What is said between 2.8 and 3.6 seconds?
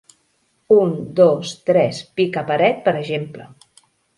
per exemple.